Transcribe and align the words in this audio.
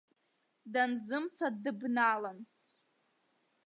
Данзымца 0.73 1.47
дыбналан. 1.63 2.37